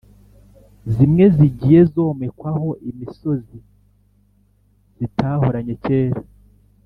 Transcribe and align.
zimwe 0.93 1.23
zigiye 1.35 1.79
zomekwaho 1.93 2.69
imisozi 2.89 3.57
zitahoranye 4.97 5.75
cyera. 5.83 6.21